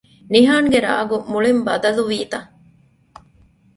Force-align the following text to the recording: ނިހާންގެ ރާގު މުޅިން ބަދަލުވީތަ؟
ނިހާންގެ 0.33 0.79
ރާގު 0.85 1.17
މުޅިން 1.31 1.61
ބަދަލުވީތަ؟ 1.67 2.39